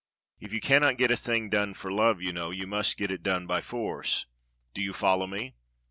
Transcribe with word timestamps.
If 0.39 0.51
you 0.51 0.61
cannot 0.61 0.97
get 0.97 1.11
a 1.11 1.15
thing 1.15 1.51
done 1.51 1.75
for 1.75 1.91
love, 1.91 2.23
you 2.23 2.33
know, 2.33 2.49
you 2.49 2.65
must 2.65 2.97
get 2.97 3.11
it 3.11 3.21
done 3.21 3.45
by 3.45 3.61
force. 3.61 4.25
Do 4.73 4.81
you 4.81 4.93
follow 4.93 5.27
me?" 5.27 5.53